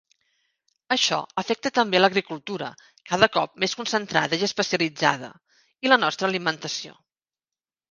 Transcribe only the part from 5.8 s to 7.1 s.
i la nostra alimentació.